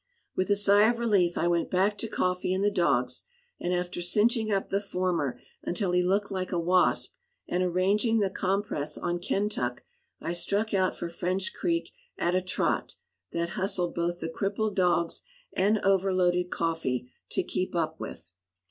[0.35, 3.23] With a sigh of relief I went back to "Coffee" and the dogs,
[3.59, 7.13] and after cinching up the former until he looked like a wasp,
[7.47, 9.83] and arranging the compress on Kentuck,
[10.19, 12.95] I struck out for French Creek at a trot
[13.31, 15.21] that hustled both the crippled dogs
[15.53, 18.31] and overloaded "Coffee" to keep up with.